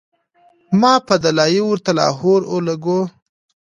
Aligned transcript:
ما 0.79 0.93
پۀ 1.05 1.15
“دلائي” 1.23 1.61
ورته 1.65 1.91
لاهور 1.97 2.41
او 2.51 2.57
لګوو 2.67 3.01